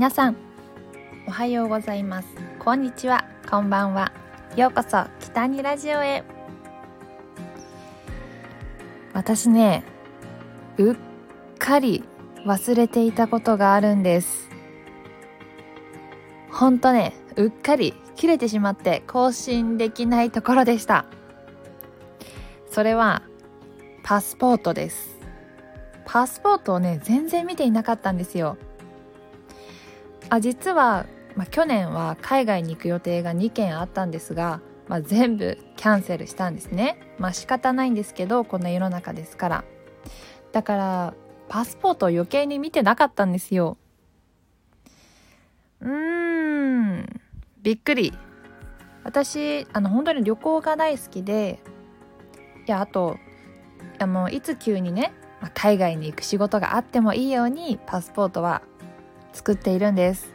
[0.00, 0.36] 皆さん
[1.26, 2.28] おはようございます。
[2.58, 3.28] こんにちは。
[3.50, 4.12] こんばんは。
[4.56, 6.24] ようこそ北にラジオへ。
[9.12, 9.84] 私ね
[10.78, 10.96] うっ
[11.58, 12.02] かり
[12.46, 14.48] 忘れていたことがあるんです。
[16.50, 21.04] ほんとねうっかり切れてしまって更新できないところでした。
[22.70, 23.20] それは
[24.02, 25.18] パスポートです。
[26.06, 28.56] パスポートをね全然見ていなかったんですよ。
[30.30, 37.14] あ実は、まあ、去年は海外に行く予定が2件あったんですが、まあ、全部キャンセルしたんですね。
[37.18, 39.64] まあ仕方ないんですけどこんな世の中ですから。
[40.52, 41.14] だから
[41.48, 43.76] パスポートを余計に見てなかったんですよ。
[45.80, 47.20] うーん。
[47.62, 48.12] びっくり。
[49.02, 51.58] 私あの本当に旅行が大好きで
[52.66, 53.16] いやあと
[53.98, 55.12] あのいつ急にね、
[55.54, 58.62] 海外に行く仕事があってもいいようにパスポートは
[59.32, 60.32] 作っているんです。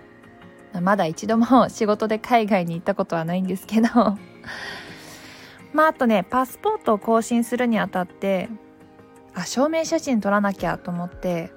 [0.81, 3.87] まだ一度も仕事で海外に行ったことはないんですけど。
[5.73, 8.49] まああとねパスポートを更新するにあたって
[9.33, 11.51] あ証明写真撮らなきゃと思って。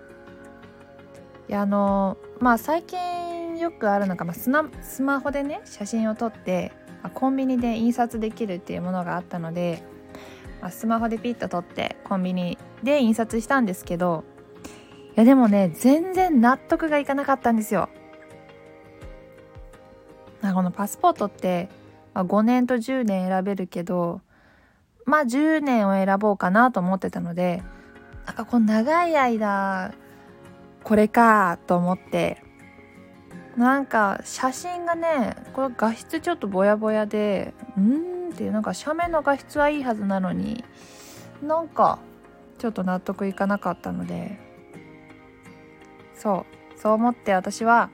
[1.48, 6.72] いやあのまあ最近よくあるのが、まあ、スナスマホでね写真を撮って
[7.14, 9.82] コンビニで印刷できるっていうものがあったので
[10.60, 14.24] あスマホでピッと撮ってコンビニで印刷したんですけど
[15.18, 17.88] やでもね全然納得がいかなかったんですよ。
[20.40, 21.68] このパスポートって、
[22.14, 24.20] ま、5年と10年選べるけど
[25.04, 27.64] まあ10年を選ぼうかなと思ってたので
[28.26, 29.92] なんかこの長い間
[30.84, 32.40] これかと思って
[33.56, 40.64] なんか写真がねこれ画質ちょっとぼやぼやでうんっていうなんか写メの画質はいいはずなのに
[41.42, 41.98] なんか
[42.58, 44.47] ちょっと納得いかなかったので
[46.18, 46.78] そう。
[46.78, 47.90] そう思って私は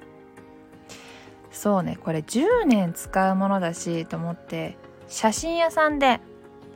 [1.50, 4.76] そうねこれ10年使うものだしと思って
[5.08, 6.20] 写真屋さんで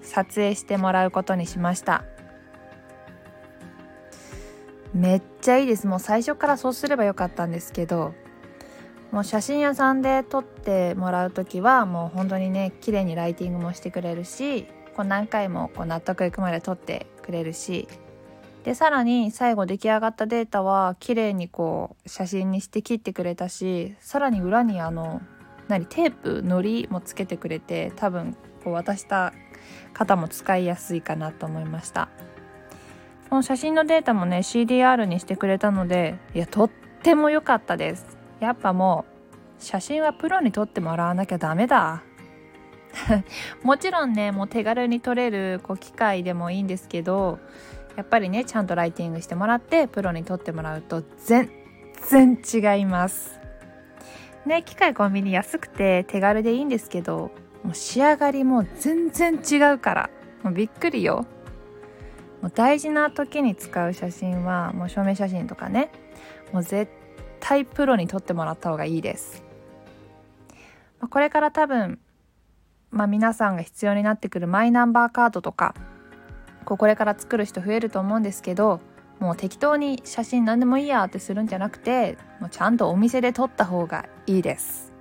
[0.01, 2.05] 撮影してもらうことにしました。
[4.95, 5.87] めっちゃいいです。
[5.87, 8.15] もう最初からそうすればよかったんですけど
[9.11, 14.65] もう写真屋さんで撮ってもらう時はもう本当にね綺麗にライティングもしてくれるし
[14.97, 17.87] こう何回もこう納得いくまで撮ってくれるし
[18.69, 25.23] でさらに最後出来上がったデータは綺麗にこう写真にして切ってくれたしさらに裏にあの
[25.69, 29.33] 何テープのりもつけてくれて多分こう渡した
[29.95, 32.11] 方も使いやすいかなと思いました。
[33.31, 36.71] この写真のデータもね CDR にしてくれたのでいやとっ
[37.03, 38.19] ても良かったです。
[38.39, 39.07] やっぱも
[39.59, 42.03] う写真はプロに撮ってもらわなきゃダメだ。
[43.65, 47.39] もちろんねもう手軽に撮れるこう機械でもいいんですけど
[47.99, 51.51] やっぱりねちゃんとライティングしてもらってプロに撮ってもらうと全
[52.09, 53.41] 然違います
[54.47, 57.33] ね機械コンビニ安くて手軽でいいんですけど
[57.65, 60.11] もう仕上がりも全然違うから
[60.45, 61.27] もうびっくりよ
[62.41, 65.91] もう大事な時に使う写真はもう証明写真とかね
[66.53, 66.93] もう絶
[67.41, 69.45] 対プロに撮ってもらった方がいいです。
[71.11, 71.99] これから多分、
[72.91, 75.75] まあ、皆さんが必要になってくるマイナンバーカードとか
[76.77, 78.81] これから作る人増えると思うんですけど
[79.19, 84.93] もう適当に写真何でもいいやってするんじゃなくてもうちゃんとお店で撮った方がいいです。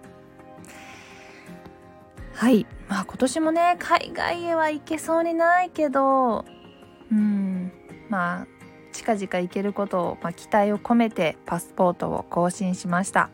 [2.33, 2.65] はい。
[2.87, 6.45] まあ今年もね海外へは行けそうにないけど
[7.11, 7.71] うん。
[8.09, 8.47] まあ
[8.93, 13.29] 近々行けることを、まあ、期待を込めてパスポートを更新しました。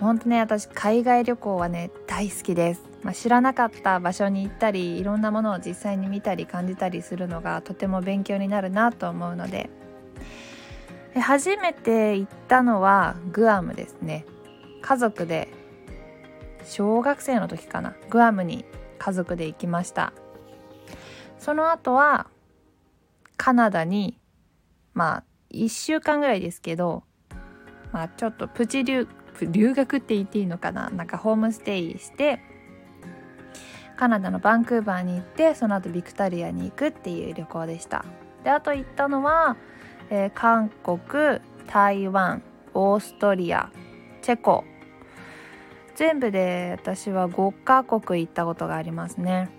[0.00, 9.70] 本当ね私海外旅行はね大好きです、まあ、知らなかった場所に行ったりいろんなものを実際に見たり感じたりするのがとても勉強になるなと思うので。
[11.18, 14.24] 初めて行ったのはグアムですね。
[14.80, 15.48] 家族で
[16.64, 17.96] 小学生の時かな。
[18.10, 18.64] グアムに
[18.98, 20.12] 家族で行きました。
[21.38, 22.28] その後は
[23.36, 24.20] カナダに
[24.94, 27.02] まあ1週間ぐらいですけど
[27.92, 29.08] まあちょっとプチ留
[29.40, 30.90] 留学って言っていいのかな。
[30.90, 32.40] なんかホームステイして
[34.00, 38.06] カナダのバンクーバーに行ってその後ビクタリアに行くっていう旅行でした。
[38.42, 39.58] であと行ったのは、
[40.08, 42.42] えー、韓国台湾
[42.72, 43.70] オーストリア
[44.22, 44.64] チェコ。
[45.96, 49.50] 全部で私は5カ国行ったことがありますね。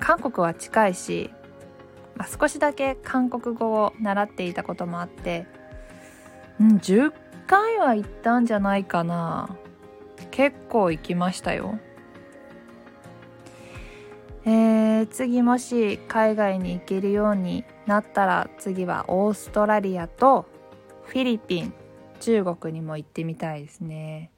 [0.00, 1.30] 韓国は近いし
[2.16, 5.46] まあ、少しだけ韓国語を習っていたこともあって
[6.58, 7.12] うん10
[7.46, 9.56] 回は行ったんじゃないかな。
[10.32, 11.78] 結構行きましたよ。
[14.50, 20.44] えー、次もし海外に行けるようになったら次はオーストラリアと
[21.04, 21.72] フィリピン
[22.18, 24.32] 中国にも行ってみたいですね。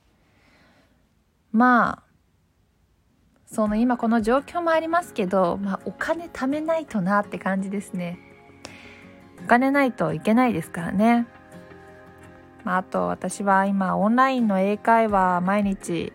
[1.51, 2.03] まあ
[3.47, 8.19] その今この状況もありますけど、まあ、お金貯めないとなって感じですね。
[9.43, 11.27] お金ないといけないですからね、
[12.65, 16.13] まあ、あと私は今オンラインの英会話毎日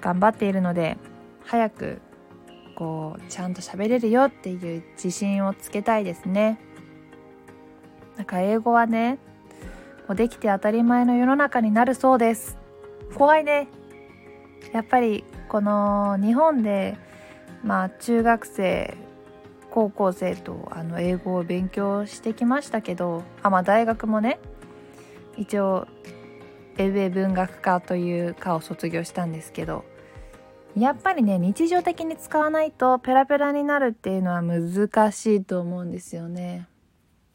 [0.00, 0.98] 頑張っているので
[1.44, 2.02] 早く
[2.82, 6.58] こうちゃんと喋れるよっていう自信をつけたいですね。
[8.16, 9.20] なんか英語はね
[10.08, 12.58] もうできて当たり前の世の中になるそうです。
[13.14, 13.68] 怖いね。
[14.72, 16.98] やっぱりこの日本で
[17.62, 18.96] まあ中学生
[19.70, 24.40] 高校生とあの英語を勉強してきましたけどあまあ大学もね
[25.36, 25.86] 一応
[26.78, 29.84] エウェ文学科という科を卒業したんですけど
[30.76, 36.66] やっぱりね日常的に使わないとペラペラになるっていうのは難しいと思うんですよね。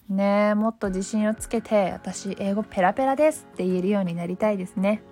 [0.09, 5.03] ねもっと自信をつけて私英語ペラペラですって言えるようになりたいですね。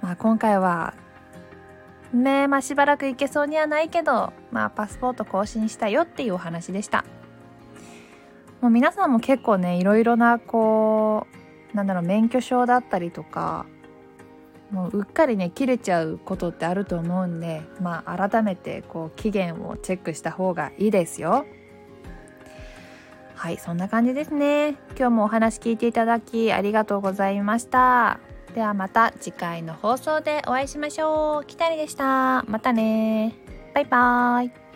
[0.00, 0.94] まあ今回は
[2.14, 7.04] ねまあしばらく行けそうにはないけどまあパスポート更新したよっていうお話でした。
[8.62, 11.26] もう皆さんも結構ねいろいろなこ
[11.74, 13.66] うなんだろう免許証だったりとか
[14.70, 21.46] もううっかりね切れちゃうことってあると思うんでまあ改めてこう期限をチェックした方がいいですよ。
[23.34, 24.76] はいそんな感じですね。
[24.90, 28.20] 今日もお話聞いていただきありがとうございました。
[28.54, 31.46] ではまた次回の放送でお会いしましょう。
[31.46, 32.42] きたりでした。
[32.44, 33.34] またね
[33.74, 34.69] バイバーイ。